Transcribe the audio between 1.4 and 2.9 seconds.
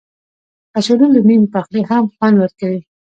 پخلي هم خوند ورکوي